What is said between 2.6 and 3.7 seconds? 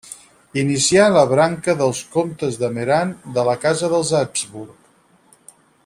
de Meran de la